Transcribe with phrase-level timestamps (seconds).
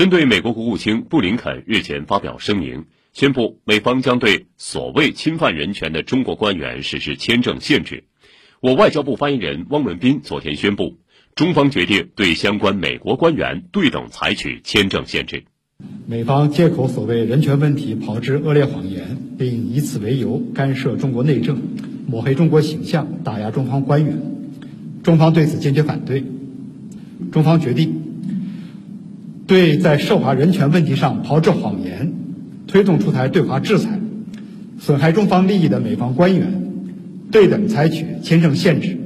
[0.00, 8.04] 针对美国国务卿布林肯日前发表声明，宣布美方将对所谓侵犯人权的中国官员实施签证限制，
[8.62, 10.96] 我外交部发言人汪文斌昨天宣布，
[11.34, 15.44] 中方决定对相关美国官员对等采取签证限制。
[16.06, 21.60] 美方借口所谓人权问题炮制恶劣谎言，并以此为由干涉中国内政，
[22.06, 24.18] 抹黑中国形象，打压中方官员。
[25.02, 26.24] 中方对此坚决反对。
[27.32, 27.99] 中方决定
[29.50, 32.12] 对在涉华人权问题上炮制谎言、
[32.68, 33.98] 推动出台对华制裁、
[34.78, 36.62] 损害中方利益的美方官员，
[37.32, 38.99] 对等采取签证限制。